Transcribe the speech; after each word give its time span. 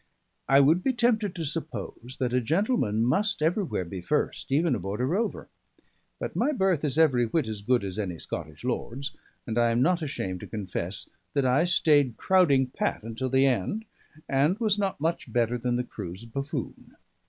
I 0.49 0.61
would 0.61 0.83
be 0.83 0.93
tempted 0.93 1.35
to 1.35 1.43
suppose 1.43 2.17
that 2.19 2.33
a 2.33 2.41
gentleman 2.41 3.05
must 3.05 3.43
everywhere 3.43 3.85
be 3.85 4.01
first, 4.01 4.51
even 4.51 4.73
aboard 4.73 4.99
a 4.99 5.05
rover; 5.05 5.47
but 6.19 6.35
my 6.35 6.51
birth 6.51 6.83
is 6.83 6.97
every 6.97 7.27
whit 7.27 7.47
as 7.47 7.61
good 7.61 7.83
as 7.83 7.99
any 7.99 8.17
Scottish 8.17 8.63
lord's, 8.63 9.15
and 9.45 9.59
I 9.59 9.69
am 9.69 9.83
not 9.83 10.01
ashamed 10.01 10.39
to 10.39 10.47
confess 10.47 11.07
that 11.35 11.45
I 11.45 11.65
stayed 11.65 12.17
Crowding 12.17 12.65
Pat 12.71 13.03
until 13.03 13.29
the 13.29 13.45
end, 13.45 13.85
and 14.27 14.57
was 14.57 14.79
not 14.79 14.99
much 14.99 15.31
better 15.31 15.55
than 15.59 15.75
the 15.75 15.83
crew's 15.83 16.25
buffoon. 16.25 16.95